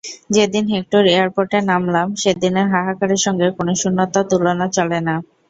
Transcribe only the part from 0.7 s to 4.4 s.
hectare এয়ারপোর্টে নামলাম, সেদিনের হাহাকারের সঙ্গে কোনো শূন্যতার